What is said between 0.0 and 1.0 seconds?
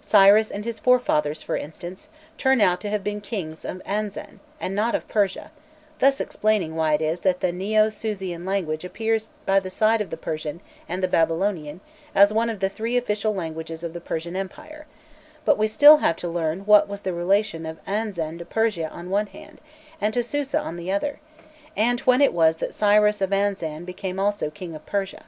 Cyrus and his